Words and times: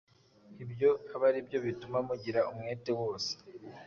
Ibyo 0.63 0.89
abe 1.13 1.25
ari 1.29 1.39
byo 1.47 1.59
bituma 1.65 1.97
mugira 2.07 2.39
umwete 2.51 2.91
wose 2.99 3.31